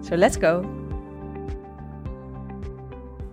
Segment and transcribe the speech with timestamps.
[0.00, 0.62] So let's go!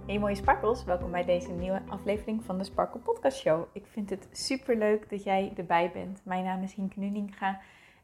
[0.05, 3.68] Hey mooie sparkles, welkom bij deze nieuwe aflevering van de Sparkle Podcast Show.
[3.72, 6.22] Ik vind het super leuk dat jij erbij bent.
[6.24, 7.62] Mijn naam is Hienke Nuninga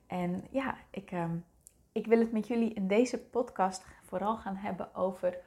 [0.08, 1.36] en ja, ik, ehm,
[1.92, 5.38] ik wil het met jullie in deze podcast vooral gaan hebben over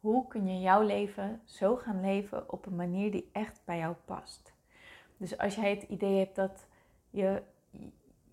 [0.00, 3.94] hoe kun je jouw leven zo gaan leven op een manier die echt bij jou
[4.04, 4.52] past.
[5.16, 6.66] Dus als jij het idee hebt dat
[7.10, 7.42] je,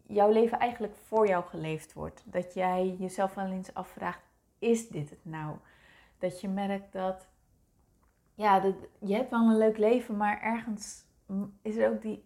[0.07, 4.24] jouw leven eigenlijk voor jou geleefd wordt, dat jij jezelf wel eens afvraagt,
[4.65, 5.55] is dit het nou?
[6.17, 7.27] Dat je merkt dat,
[8.35, 11.03] ja, dat, je hebt wel een leuk leven, maar ergens
[11.61, 12.23] is er ook die,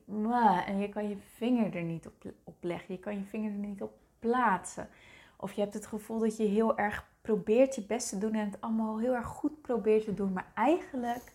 [0.65, 2.07] en je kan je vinger er niet
[2.43, 4.89] op, leggen, je kan je vinger er niet op plaatsen.
[5.37, 8.45] Of je hebt het gevoel dat je heel erg probeert je best te doen en
[8.45, 11.33] het allemaal heel erg goed probeert te doen, maar eigenlijk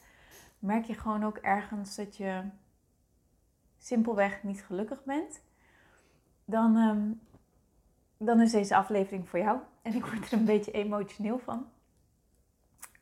[0.58, 2.42] merk je gewoon ook ergens dat je
[3.78, 5.40] simpelweg niet gelukkig bent,
[6.44, 7.12] dan, ehm,
[8.16, 9.58] dan is deze aflevering voor jou.
[9.84, 11.66] En ik word er een beetje emotioneel van.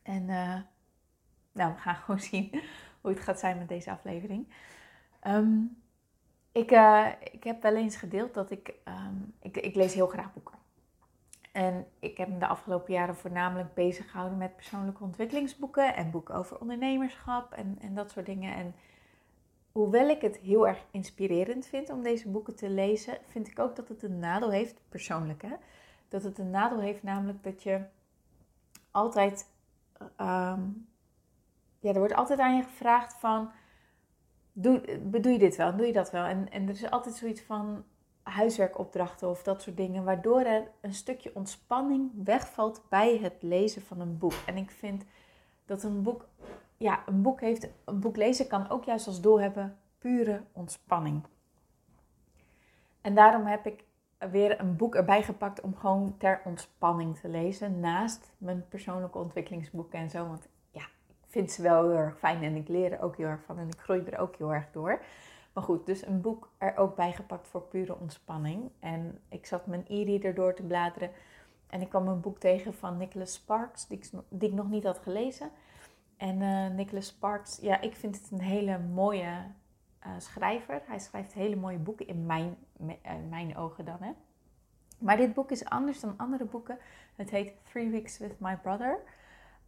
[0.03, 0.59] En uh,
[1.53, 2.63] nou, we gaan gewoon zien
[3.01, 4.49] hoe het gaat zijn met deze aflevering.
[5.21, 5.61] Ehm,
[6.53, 10.33] ik, uh, ik heb wel eens gedeeld dat ik, um, ik, ik lees heel graag
[10.33, 10.59] boeken.
[11.53, 16.35] En ik heb me de afgelopen jaren voornamelijk bezig gehouden met persoonlijke ontwikkelingsboeken en boeken
[16.35, 18.55] over ondernemerschap en, en dat soort dingen.
[18.55, 18.75] En
[19.73, 23.77] hoewel ik het heel erg inspirerend vind om deze boeken te lezen, vind ik ook
[23.77, 25.55] dat het een nadeel heeft, persoonlijk hè,
[26.13, 27.81] dat het een nadeel heeft, namelijk dat je
[28.91, 29.51] altijd,
[30.01, 30.89] um,
[31.79, 33.51] ja, er wordt altijd aan je gevraagd van,
[34.53, 36.25] doe, bedoel je dit wel, doe je dat wel?
[36.25, 37.85] En, en er is altijd zoiets van
[38.23, 44.01] huiswerkopdrachten of dat soort dingen, waardoor er een stukje ontspanning wegvalt bij het lezen van
[44.01, 44.35] een boek.
[44.47, 45.05] En ik vind
[45.65, 46.29] dat een boek
[46.83, 51.23] ja, een boek, heeft, een boek lezen kan ook juist als doel hebben pure ontspanning.
[53.01, 53.85] En daarom heb ik
[54.31, 57.81] weer een boek erbij gepakt om gewoon ter ontspanning te lezen.
[57.81, 60.27] Naast mijn persoonlijke ontwikkelingsboeken en zo.
[60.27, 63.27] Want ja, ik vind ze wel heel erg fijn en ik leer er ook heel
[63.27, 65.03] erg van en ik groei er ook heel erg door.
[65.53, 68.71] Maar goed, dus een boek er ook bij gepakt voor pure ontspanning.
[68.79, 71.11] En ik zat mijn e-reader door te bladeren.
[71.67, 74.01] En ik kwam een boek tegen van Nicholas Sparks, die
[74.39, 75.51] ik, nog niet had gelezen.
[76.17, 79.45] En uh, Nicholas Sparks, ja, ik vind het een hele mooie
[80.07, 80.83] uh, schrijver.
[80.87, 82.57] Hij schrijft hele mooie boeken in mijn,
[83.03, 83.97] eh, mijn ogen dan.
[84.01, 84.13] Hè.
[84.99, 86.79] Maar dit boek is anders dan andere boeken.
[87.17, 88.99] Het heet Three Weeks with My Brother.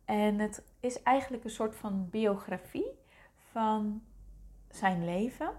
[0.05, 2.91] En het is eigenlijk een soort van biografie
[3.51, 4.03] van
[4.69, 5.51] zijn leven.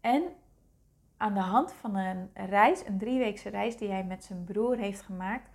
[0.00, 0.22] En
[1.16, 5.00] aan de hand van een reis, een drieweekse reis die hij met zijn broer heeft
[5.00, 5.50] gemaakt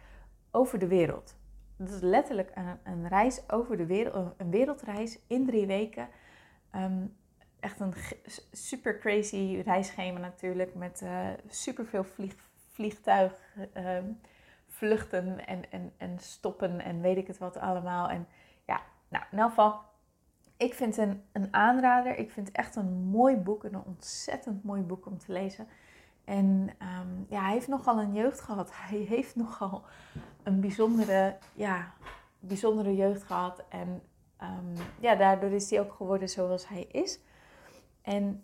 [0.51, 1.35] over de wereld.
[1.77, 6.07] Dat is letterlijk een, een reis over de wereld, een wereldreis in drie weken.
[6.75, 7.15] Um,
[7.63, 7.93] echt een
[8.51, 12.35] super crazy reisschema natuurlijk, met uh, super veel vlieg,
[12.71, 13.33] vliegtuig,
[13.77, 14.19] um,
[14.67, 18.09] vluchten en, en, en stoppen en weet ik het wat allemaal.
[18.09, 18.27] En
[18.65, 19.81] ja, nou, in elk geval,
[20.57, 22.17] ik vind een, een aanrader.
[22.17, 25.67] Ik vind het echt een mooi boek, een ontzettend mooi boek om te lezen.
[26.25, 28.69] En um, ja, hij heeft nogal een jeugd gehad.
[28.87, 29.83] Hij heeft nogal
[30.43, 31.93] een bijzondere, ja,
[32.39, 33.63] bijzondere jeugd gehad.
[33.69, 34.01] En
[34.41, 37.19] um, ja, daardoor is hij ook geworden zoals hij is.
[38.03, 38.43] En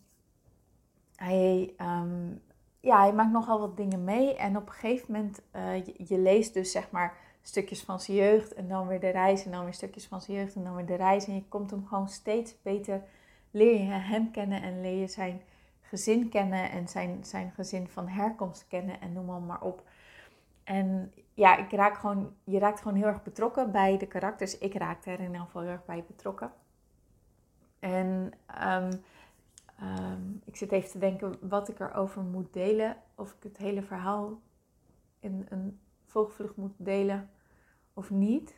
[1.15, 2.41] hij, um,
[2.79, 4.35] ja, hij maakt nogal wat dingen mee.
[4.35, 8.53] En op een gegeven moment, uh, je, leest dus zeg maar stukjes van zijn jeugd.
[8.53, 9.45] En dan weer de reis.
[9.45, 10.55] En dan weer stukjes van zijn jeugd.
[10.55, 11.27] En dan weer de reis.
[11.27, 13.03] En je komt hem gewoon steeds beter,
[13.51, 14.61] leer je hem kennen.
[14.61, 15.41] En leer je zijn
[15.81, 16.71] gezin kennen.
[16.71, 19.01] En zijn, zijn gezin van herkomst kennen.
[19.01, 19.83] En noem maar, maar op.
[20.63, 24.57] En ja, ik raak gewoon, je raakt gewoon heel erg betrokken bij de karakters.
[24.57, 26.51] Ik raakte er in ieder geval heel erg bij betrokken.
[27.79, 28.31] En
[28.65, 29.03] um,
[29.83, 32.97] um, ik zit even te denken wat ik erover moet delen.
[33.15, 34.41] Of ik het hele verhaal
[35.19, 37.29] in een volgvlucht moet delen
[37.93, 38.55] of niet.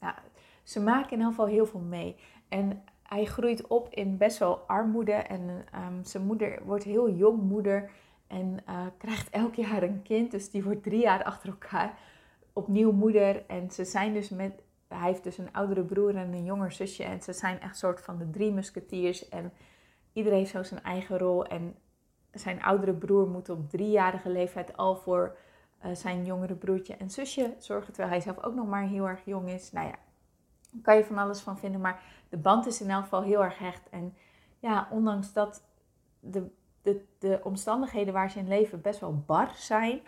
[0.00, 0.22] Ja,
[0.62, 2.16] ze maken in ieder geval heel veel mee.
[2.48, 5.12] En hij groeit op in best wel armoede.
[5.12, 7.90] En um, zijn moeder wordt heel jong moeder.
[8.26, 10.30] En uh, krijgt elk jaar een kind.
[10.30, 11.98] Dus die wordt drie jaar achter elkaar
[12.52, 13.46] opnieuw moeder.
[13.46, 14.62] En ze zijn dus met.
[14.88, 17.04] Hij heeft dus een oudere broer en een jonger zusje.
[17.04, 19.28] En ze zijn echt soort van de drie musketiers.
[19.28, 19.52] En
[20.12, 21.44] iedereen heeft zo zijn eigen rol.
[21.44, 21.76] En
[22.32, 25.36] zijn oudere broer moet op driejarige leeftijd al voor
[25.92, 29.48] zijn jongere broertje en zusje zorgen, terwijl hij zelf ook nog maar heel erg jong
[29.48, 29.72] is.
[29.72, 29.94] Nou ja,
[30.70, 33.44] daar kan je van alles van vinden, maar de band is in elk geval heel
[33.44, 33.88] erg hecht.
[33.88, 34.14] En
[34.58, 35.62] ja, ondanks dat
[36.20, 36.50] de,
[36.82, 40.00] de, de omstandigheden waar ze in leven best wel bar zijn,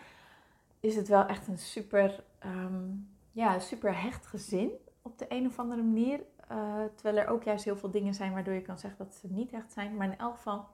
[0.79, 2.89] is het wel echt een super, ehm,
[3.37, 6.19] ja, super hecht gezin op de een of andere manier.
[6.51, 9.27] Uh, terwijl er ook juist heel veel dingen zijn waardoor je kan zeggen dat ze
[9.29, 9.95] niet echt zijn.
[9.95, 10.67] Maar in elk geval,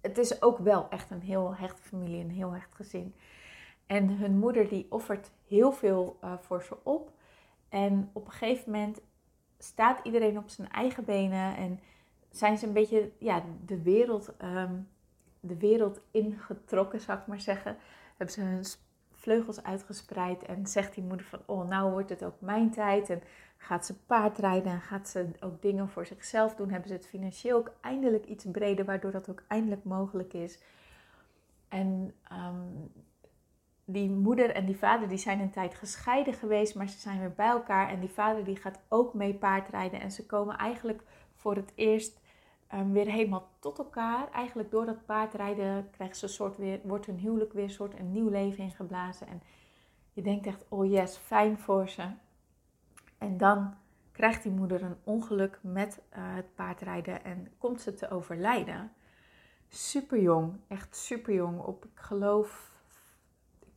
[0.00, 3.14] het is ook wel echt een heel hechte familie, een heel hecht gezin.
[3.86, 7.12] En hun moeder die offert heel veel uh, voor ze op.
[7.68, 9.00] En op een gegeven moment
[9.58, 11.80] staat iedereen op zijn eigen benen en
[12.30, 14.88] zijn ze een beetje ja, de, wereld, um,
[15.40, 17.76] de wereld ingetrokken, zou ik maar zeggen.
[18.16, 18.64] Hebben ze hun
[19.22, 23.10] vleugels uitgespreid en zegt die moeder van, oh nou wordt het ook mijn tijd.
[23.10, 23.22] En
[23.56, 26.70] gaat ze paardrijden en gaat ze ook dingen voor zichzelf doen.
[26.70, 30.62] Hebben ze het financieel ook eindelijk iets breder, waardoor dat ook eindelijk mogelijk is.
[31.68, 32.92] En um,
[33.84, 37.32] die moeder en die vader die zijn een tijd gescheiden geweest, maar ze zijn weer
[37.32, 37.88] bij elkaar.
[37.88, 40.00] En die vader die gaat ook mee paardrijden.
[40.00, 41.02] En ze komen eigenlijk
[41.34, 42.20] voor het eerst
[42.74, 44.30] um, weer helemaal tot elkaar.
[44.30, 48.28] Eigenlijk door dat paardrijden krijgen ze soort weer, wordt hun huwelijk weer soort een nieuw
[48.28, 49.26] leven ingeblazen.
[49.26, 49.42] En
[50.12, 52.02] je denkt echt, oh yes, fijn voor ze.
[53.18, 53.74] En dan
[54.12, 58.92] krijgt die moeder een ongeluk met uh, het paardrijden en komt ze te overlijden.
[59.68, 61.60] Super jong, echt super jong.
[61.60, 62.70] Op, ik geloof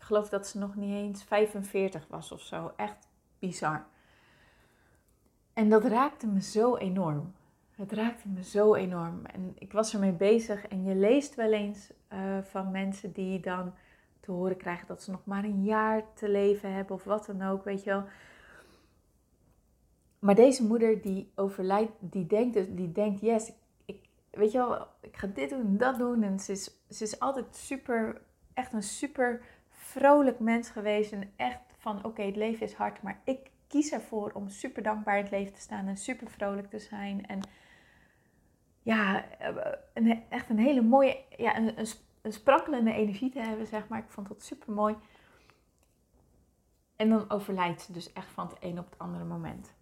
[0.05, 2.73] geloof dat ze nog niet eens 45 was of zo.
[2.75, 3.07] Echt
[3.39, 3.85] bizar.
[5.53, 7.33] En dat raakte me zo enorm.
[7.75, 9.25] Het raakte me zo enorm.
[9.25, 10.67] En ik was ermee bezig.
[10.67, 13.73] En je leest wel eens uh, van mensen die dan
[14.19, 17.41] te horen krijgen dat ze nog maar een jaar te leven hebben of wat dan
[17.41, 18.03] ook, weet je wel.
[20.19, 23.51] Maar deze moeder die overlijdt, die denkt, dus, die denkt yes,
[23.85, 23.99] ik,
[24.31, 26.23] weet je wel, ik ga dit doen, dat doen.
[26.23, 28.21] En ze is, ze is altijd super,
[28.53, 31.11] echt een super vrolijk mens geweest.
[31.11, 35.17] En echt van oké, het leven is hard, maar ik kies ervoor om super dankbaar
[35.17, 37.25] in het leven te staan en super vrolijk te zijn.
[37.25, 37.39] En
[38.85, 39.25] ja,
[39.93, 41.87] een, echt een hele mooie, ja, een, een,
[42.21, 43.99] een sprankelende energie te hebben, zeg maar.
[43.99, 44.95] Ik vond dat super mooi.
[46.95, 49.73] En dan overlijdt ze dus echt van het een op het andere moment.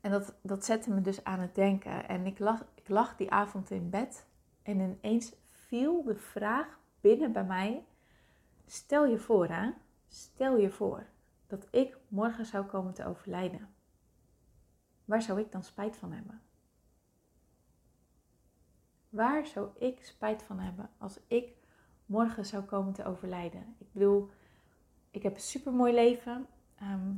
[0.00, 2.08] En dat, dat zette me dus aan het denken.
[2.08, 4.26] En ik lag, ik lag die avond in bed
[4.62, 7.84] en ineens viel de vraag binnen bij mij:
[8.66, 9.70] Stel je voor, hè?
[10.08, 11.06] Stel je voor
[11.46, 13.74] dat ik morgen zou komen te overlijden.
[15.04, 16.40] Waar zou ik dan spijt van hebben?
[19.10, 21.52] Waar zou ik spijt van hebben als ik
[22.06, 23.74] morgen zou komen te overlijden?
[23.78, 24.30] Ik bedoel,
[25.10, 26.46] ik heb een super mooi leven.
[26.76, 27.12] Ehm,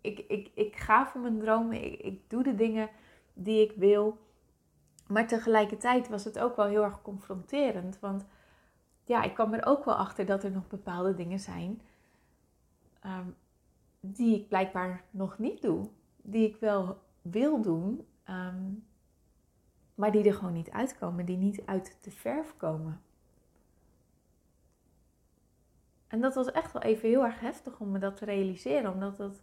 [0.00, 1.84] ik, ik, ik ga voor mijn dromen.
[1.84, 2.88] Ik, ik doe de dingen
[3.32, 4.18] die ik wil.
[5.06, 7.98] Maar tegelijkertijd was het ook wel heel erg confronterend.
[8.00, 8.26] Want
[9.04, 11.80] ja, ik kwam er ook wel achter dat er nog bepaalde dingen zijn
[13.00, 13.28] ehm,
[14.00, 15.88] die ik blijkbaar nog niet doe.
[16.22, 18.64] Die ik wel wil doen, ehm,
[19.98, 23.00] maar die er gewoon niet uitkomen, die niet uit de verf komen.
[26.06, 29.16] En dat was echt wel even heel erg heftig om me dat te realiseren, omdat
[29.16, 29.42] dat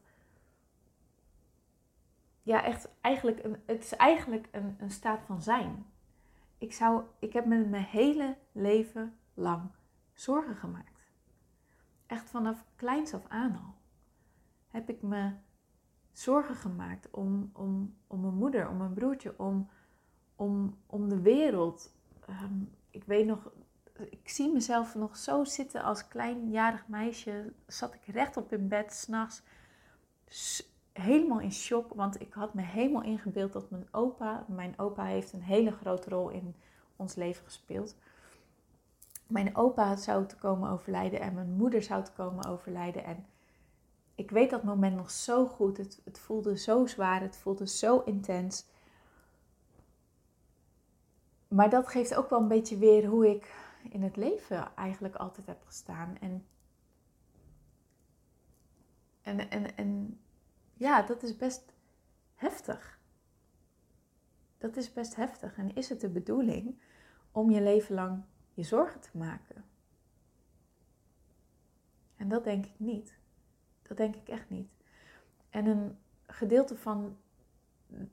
[2.44, 5.86] ja, echt eigenlijk een, het is eigenlijk een, een staat van zijn.
[6.58, 9.70] Ik, zou, ik heb me mijn hele leven lang
[10.14, 11.10] zorgen gemaakt.
[12.06, 13.76] Echt vanaf kleins af aan al
[14.76, 15.32] heb ik me
[16.12, 19.70] zorgen gemaakt om, om, om mijn moeder, om mijn broertje, om,
[20.36, 21.94] om, om de wereld.
[22.28, 23.52] Ehm, ik weet nog,
[24.10, 27.54] ik zie mezelf nog zo zitten als kleinjarig meisje.
[27.68, 29.44] Zat ik rechtop in bed s'nachts,
[30.94, 35.34] helemaal in shock, want ik had me helemaal ingebeeld dat mijn opa, mijn opa heeft
[35.34, 36.56] een hele grote rol in
[36.96, 37.96] ons leven gespeeld
[39.28, 43.04] mijn opa zou te komen overlijden en mijn moeder zou te komen overlijden.
[43.04, 43.26] En
[44.16, 45.78] ik weet dat moment nog zo goed.
[45.78, 48.66] Het, het voelde zo zwaar, het voelde zo intens.
[51.48, 53.54] Maar dat geeft ook wel een beetje weer hoe ik
[53.90, 56.18] in het leven eigenlijk altijd heb gestaan.
[56.20, 56.46] En,
[59.22, 60.20] en, en,
[60.74, 61.74] ja, dat is best
[62.36, 63.00] heftig.
[64.58, 65.58] Dat is best heftig.
[65.58, 66.80] En is het de bedoeling
[67.32, 68.24] om je leven lang
[68.54, 69.66] je zorgen te maken.
[72.16, 73.18] En dat denk ik niet.
[73.82, 74.70] Dat denk ik echt niet.
[75.50, 75.98] En een
[76.28, 77.18] gedeelte van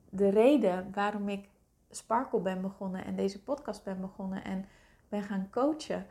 [0.09, 1.49] de reden waarom ik
[1.95, 4.65] Sparkle ben begonnen en deze podcast ben begonnen en
[5.09, 6.05] ben gaan coachen,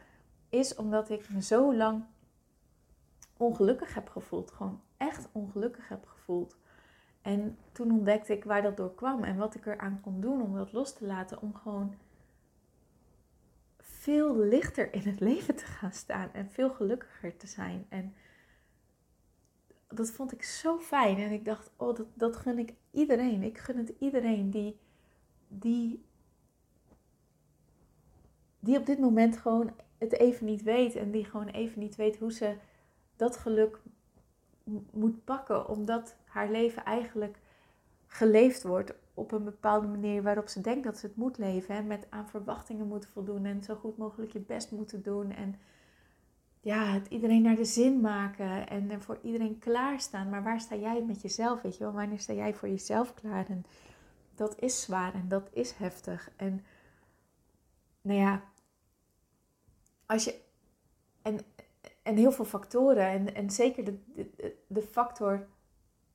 [0.48, 2.04] is omdat ik me zo lang
[3.36, 4.50] ongelukkig heb gevoeld.
[4.50, 6.56] Gewoon echt ongelukkig heb gevoeld.
[7.22, 10.54] En toen ontdekte ik waar dat door kwam en wat ik eraan kon doen om
[10.54, 11.42] dat los te laten.
[11.42, 11.94] Om gewoon
[13.78, 17.86] veel lichter in het leven te gaan staan en veel gelukkiger te zijn.
[17.88, 18.14] En
[19.88, 21.18] dat vond ik zo fijn.
[21.18, 23.42] En ik dacht, oh, dat, dat gun ik iedereen.
[23.42, 24.80] Ik gun het iedereen die,
[25.58, 26.04] die,
[28.58, 30.94] die op dit moment gewoon het even niet weet.
[30.94, 32.56] En die gewoon even niet weet hoe ze
[33.16, 33.80] dat geluk
[34.90, 35.68] moet pakken.
[35.68, 37.38] Omdat haar leven eigenlijk
[38.06, 41.74] geleefd wordt op een bepaalde manier waarop ze denkt dat ze het moet leven.
[41.74, 41.82] Hè?
[41.82, 45.30] Met aan verwachtingen moeten voldoen en zo goed mogelijk je best moeten doen.
[45.30, 45.54] En
[46.60, 50.30] ja, het iedereen naar de zin maken en voor iedereen klaarstaan.
[50.30, 51.62] Maar waar sta jij met jezelf?
[51.62, 53.46] Weet je wel, wanneer sta jij voor jezelf klaar?
[53.48, 53.64] En
[54.34, 56.30] dat is zwaar en dat is heftig.
[56.36, 56.64] En
[58.00, 58.42] nou ja,
[60.06, 60.40] als je.
[61.22, 61.38] En,
[62.02, 63.06] en heel veel factoren.
[63.06, 65.48] En, en zeker de, de, de factor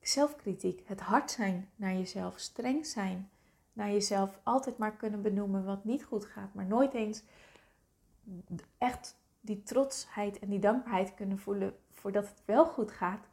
[0.02, 0.82] zelfkritiek.
[0.86, 2.40] Het hard zijn naar jezelf.
[2.40, 3.30] Streng zijn
[3.74, 4.40] naar jezelf.
[4.44, 6.54] Altijd maar kunnen benoemen wat niet goed gaat.
[6.54, 7.24] Maar nooit eens
[8.78, 13.28] echt die trotsheid en die dankbaarheid kunnen voelen voordat het wel goed gaat.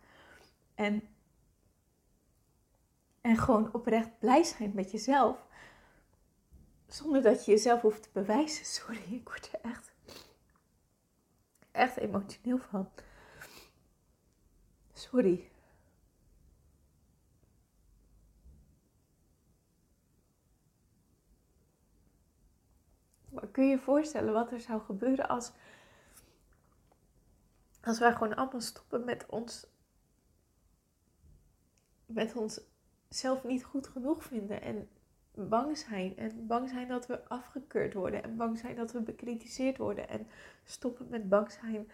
[0.75, 1.03] En,
[3.25, 5.47] en gewoon oprecht blij zijn met jezelf.
[6.87, 8.64] Zonder dat je jezelf hoeft te bewijzen.
[8.76, 9.93] Sorry, ik word er echt,
[11.71, 12.90] echt emotioneel van.
[14.93, 15.50] Sorry.
[23.28, 25.52] Maar kun je je voorstellen wat er zou gebeuren als
[27.81, 29.66] als wij gewoon allemaal stoppen met ons,
[32.07, 32.61] met ons
[33.14, 34.88] zelf niet goed genoeg vinden en
[35.35, 36.16] bang zijn.
[36.16, 38.23] En bang zijn dat we afgekeurd worden.
[38.23, 40.09] En bang zijn dat we bekritiseerd worden.
[40.09, 40.26] En
[40.64, 41.90] stoppen met bang zijn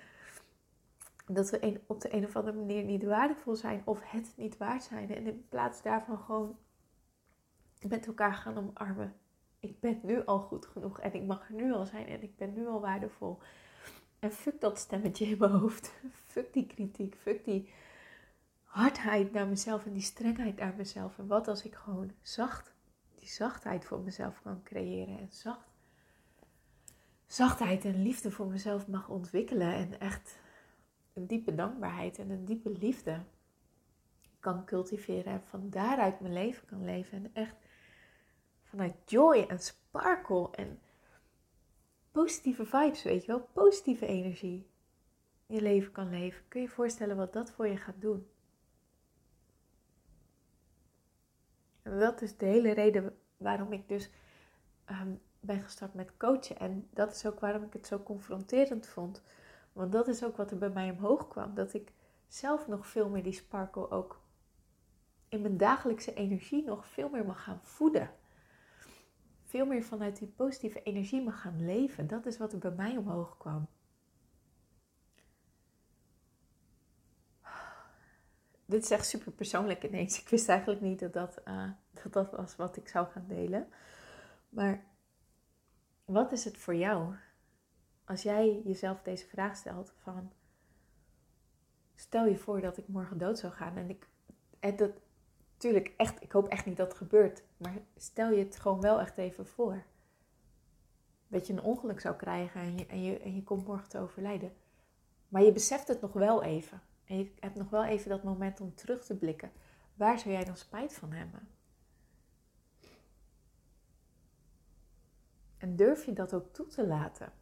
[1.27, 4.83] dat we op de een of andere manier niet waardevol zijn of het niet waard
[4.83, 5.15] zijn.
[5.15, 6.57] En in plaats daarvan gewoon
[7.89, 9.15] met elkaar gaan omarmen.
[9.61, 12.37] Ik ben nu al goed genoeg en ik mag er nu al zijn en ik
[12.37, 13.39] ben nu al waardevol.
[14.19, 15.93] En fuck dat stemmetje in mijn hoofd.
[16.33, 17.15] Fuck die kritiek.
[17.15, 17.71] Fuck die
[18.71, 21.19] hardheid naar mezelf en die strengheid naar mezelf.
[21.19, 22.75] En wat als ik gewoon zacht,
[23.15, 25.19] die zachtheid voor mezelf kan creëren.
[25.19, 25.69] En zacht,
[27.27, 29.75] zachtheid en liefde voor mezelf mag ontwikkelen.
[29.75, 30.39] En echt
[31.13, 33.23] een diepe dankbaarheid en een diepe liefde
[34.41, 35.33] kan cultiveren.
[35.33, 37.19] En van daaruit mijn leven kan leven.
[37.19, 37.57] En echt
[38.63, 40.81] vanuit joy en sparkle en
[42.11, 44.69] positieve vibes, weet je wel, positieve energie
[45.47, 46.43] je leven kan leven.
[46.49, 48.27] Kun je je voorstellen wat dat voor je gaat doen?
[51.99, 54.11] Dat is de hele reden waarom ik dus
[54.85, 56.59] ehm, ben gestart met coachen.
[56.59, 59.23] En dat is ook waarom ik het zo confronterend vond.
[59.73, 61.55] Want dat is ook wat er bij mij omhoog kwam.
[61.55, 61.93] Dat ik
[62.29, 64.21] zelf nog veel meer die sparkle ook
[65.29, 68.11] in mijn dagelijkse energie nog veel meer mag gaan voeden
[69.51, 72.07] veel meer vanuit die positieve energie mag gaan leven.
[72.07, 73.67] Dat is wat er bij mij omhoog kwam.
[78.71, 80.21] Dit is echt super persoonlijk ineens.
[80.21, 81.71] Ik wist eigenlijk niet dat dat, uh,
[82.03, 83.69] dat dat was wat ik zou gaan delen.
[84.49, 84.85] Maar
[86.05, 87.15] wat is het voor jou?
[88.05, 90.33] Als jij jezelf deze vraag stelt van...
[91.95, 94.09] Stel je voor dat ik morgen dood zou gaan en ik...
[94.77, 94.91] Dat,
[95.57, 97.43] tuurlijk, echt, ik hoop echt niet dat het gebeurt.
[97.57, 99.85] Maar stel je het gewoon wel echt even voor.
[101.29, 103.99] Dat je een ongeluk zou krijgen en je, en je, en je komt morgen te
[103.99, 104.53] overlijden.
[105.29, 106.81] Maar je beseft het nog wel even.
[107.11, 109.53] En je hebt nog wel even dat moment om terug te blikken.
[109.95, 111.49] Waar zou jij dan spijt van hebben?
[115.59, 117.33] En durf je dat ook toe te laten?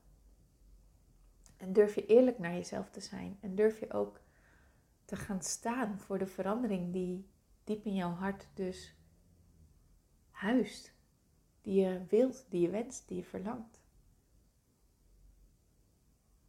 [1.56, 3.38] En durf je eerlijk naar jezelf te zijn?
[3.40, 4.20] En durf je ook
[5.04, 7.28] te gaan staan voor de verandering die
[7.64, 8.96] diep in jouw hart dus
[10.30, 10.92] huist.
[11.60, 13.80] Die je wilt, die je wenst, die je verlangt.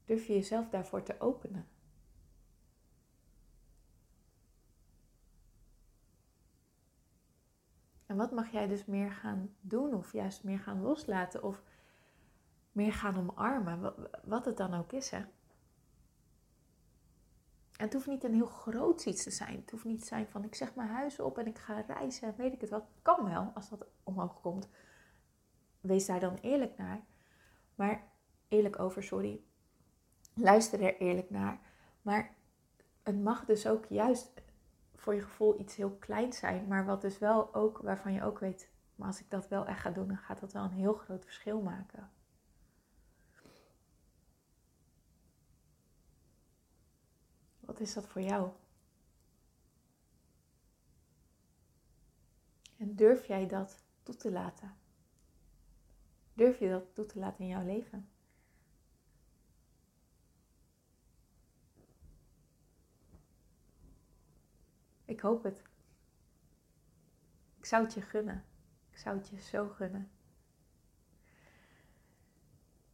[0.06, 1.68] Durf je jezelf daarvoor te openen.
[8.10, 11.64] En wat mag jij dus meer gaan doen of juist meer gaan loslaten of
[12.72, 15.18] meer gaan omarmen, wat het dan ook is hè.
[15.18, 15.30] En
[17.86, 19.56] het hoeft niet een heel groot iets te zijn.
[19.56, 22.28] Het hoeft niet te zijn van ik zeg mijn huis op en ik ga reizen
[22.28, 22.86] en weet ik het wat.
[23.02, 24.70] Kan wel als dat omhoog komt.
[25.82, 27.02] Wees daar dan eerlijk naar.
[27.76, 28.08] Maar
[28.48, 29.42] eerlijk over, sorry.
[30.34, 31.60] Luister er eerlijk naar.
[32.02, 32.36] Maar
[33.04, 34.32] het mag dus ook juist
[35.00, 36.68] voor je gevoel iets heel kleins zijn.
[36.68, 39.80] Maar wat dus wel ook, waarvan je ook weet, maar als ik dat wel echt
[39.80, 42.12] ga doen, dan gaat dat wel een heel groot verschil maken.
[47.60, 48.52] Wat is dat voor jou?
[52.78, 54.76] En durf jij dat toe te laten?
[56.34, 58.09] Durf je dat toe te laten in jouw leven?
[65.20, 65.64] Ik hoop het.
[67.58, 68.46] Ik zou het je gunnen.
[68.92, 70.12] Ik zou het je zo gunnen.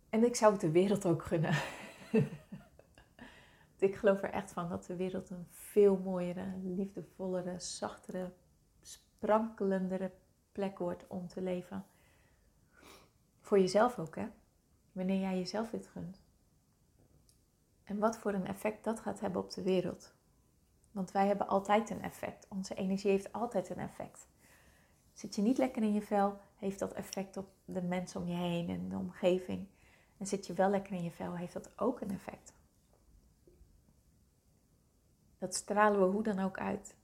[0.09, 1.53] En ik zou het de wereld ook gunnen.
[3.77, 8.33] ik geloof er echt van dat de wereld een veel mooiere, liefdevollere, zachtere,
[8.81, 10.11] sprankelendere
[10.51, 11.85] plek wordt om te leven.
[13.41, 14.27] Voor jezelf ook, hè?
[14.91, 16.21] Wanneer jij jezelf dit gunt.
[17.83, 20.15] En wat voor een effect dat gaat hebben op de wereld.
[20.95, 22.47] Want wij hebben altijd een effect.
[22.49, 24.27] Onze energie heeft altijd een effect.
[25.13, 28.35] Zit je niet lekker in je vel, heeft dat effect op de mensen om je
[28.35, 29.67] heen en de omgeving.
[30.17, 32.53] En zit je wel lekker in je vel, heeft dat ook een effect.
[35.37, 36.95] Dat stralen we hoe dan ook uit.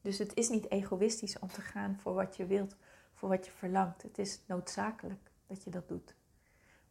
[0.00, 2.76] Dus het is niet egoïstisch om te gaan voor wat je wilt,
[3.14, 4.02] voor wat je verlangt.
[4.02, 6.14] Het is noodzakelijk dat je dat doet.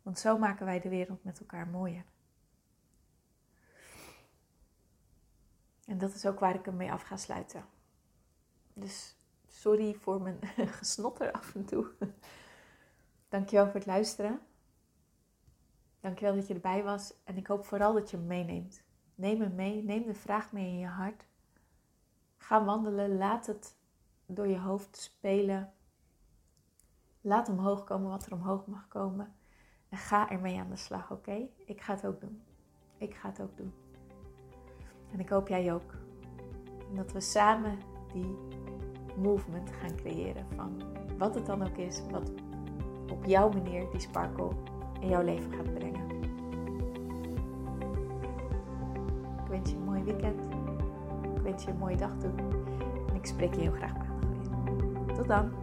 [0.01, 2.05] Want zo maken wij de wereld met elkaar mooier.
[5.85, 7.65] En dat is ook waar ik hem mee af ga sluiten.
[8.73, 10.39] Dus sorry voor mijn
[10.79, 11.87] gesnotter af en toe.
[13.29, 14.39] Dankjewel voor het luisteren.
[15.99, 17.13] Dankjewel dat je erbij was.
[17.23, 18.83] En ik hoop vooral dat je hem meeneemt.
[19.15, 19.83] Neem hem mee.
[19.83, 21.25] Neem de vraag mee in je hart.
[22.37, 23.17] Ga wandelen.
[23.17, 23.75] Laat het
[24.25, 25.73] door je hoofd spelen.
[27.21, 29.35] Laat omhoog komen wat er omhoog mag komen.
[29.89, 31.47] En ga ermee aan de slag, oké?
[31.65, 32.43] Ik ga het ook doen.
[32.97, 33.82] Ik ga het ook doen.
[35.13, 35.93] En ik hoop jij ook.
[36.96, 37.77] Dat we samen
[38.13, 38.38] die
[39.17, 40.82] movement gaan creëren van
[41.17, 42.32] wat het dan ook is, wat
[43.12, 44.50] op jouw manier die sparkle
[45.00, 46.10] in jouw leven gaat brengen.
[49.43, 50.43] Ik wens je een mooi weekend.
[51.36, 52.32] Ik wens je een mooie dag toe.
[53.10, 55.15] En ik spreek je heel graag maandag weer.
[55.15, 55.62] Tot dan.